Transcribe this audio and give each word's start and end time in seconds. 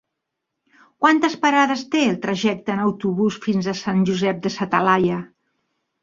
Quantes 1.03 1.33
parades 1.41 1.83
té 1.95 1.99
el 2.13 2.17
trajecte 2.23 2.73
en 2.75 2.81
autobús 2.85 3.37
fins 3.43 3.67
a 3.73 3.75
Sant 3.81 4.01
Josep 4.11 4.41
de 4.47 4.53
sa 4.55 4.67
Talaia? 4.73 5.19